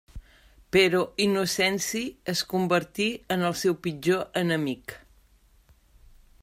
Però 0.75 1.01
Innocenci 1.25 2.01
es 2.33 2.41
convertí 2.55 3.07
en 3.37 3.47
el 3.51 3.57
seu 3.61 3.79
pitjor 3.85 4.25
enemic. 4.43 4.97